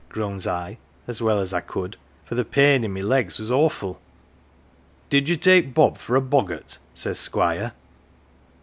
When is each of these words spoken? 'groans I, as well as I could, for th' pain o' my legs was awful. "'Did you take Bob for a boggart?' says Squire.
'groans 0.09 0.47
I, 0.47 0.79
as 1.07 1.21
well 1.21 1.37
as 1.39 1.53
I 1.53 1.59
could, 1.61 1.95
for 2.25 2.33
th' 2.33 2.49
pain 2.49 2.83
o' 2.83 2.87
my 2.87 3.01
legs 3.01 3.37
was 3.37 3.51
awful. 3.51 3.99
"'Did 5.11 5.29
you 5.29 5.35
take 5.35 5.75
Bob 5.75 5.99
for 5.99 6.15
a 6.15 6.21
boggart?' 6.21 6.79
says 6.95 7.19
Squire. 7.19 7.73